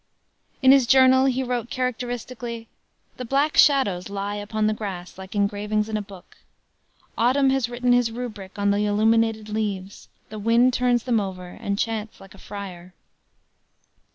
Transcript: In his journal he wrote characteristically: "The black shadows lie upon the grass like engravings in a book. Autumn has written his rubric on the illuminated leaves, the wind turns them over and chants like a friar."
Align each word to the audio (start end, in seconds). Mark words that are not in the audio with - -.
In 0.63 0.71
his 0.71 0.87
journal 0.87 1.25
he 1.25 1.43
wrote 1.43 1.69
characteristically: 1.69 2.67
"The 3.17 3.23
black 3.23 3.55
shadows 3.55 4.09
lie 4.09 4.33
upon 4.33 4.65
the 4.65 4.73
grass 4.73 5.15
like 5.19 5.35
engravings 5.35 5.87
in 5.89 5.95
a 5.95 6.01
book. 6.01 6.37
Autumn 7.19 7.51
has 7.51 7.69
written 7.69 7.93
his 7.93 8.09
rubric 8.09 8.57
on 8.57 8.71
the 8.71 8.87
illuminated 8.87 9.47
leaves, 9.47 10.09
the 10.29 10.39
wind 10.39 10.73
turns 10.73 11.03
them 11.03 11.19
over 11.19 11.49
and 11.49 11.77
chants 11.77 12.19
like 12.19 12.33
a 12.33 12.39
friar." 12.39 12.95